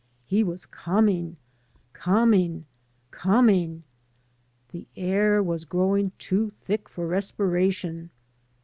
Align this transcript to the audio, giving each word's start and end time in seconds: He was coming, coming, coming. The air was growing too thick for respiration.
He 0.25 0.43
was 0.43 0.65
coming, 0.65 1.37
coming, 1.93 2.65
coming. 3.11 3.83
The 4.71 4.87
air 4.95 5.43
was 5.43 5.63
growing 5.63 6.11
too 6.17 6.49
thick 6.49 6.89
for 6.89 7.05
respiration. 7.05 8.09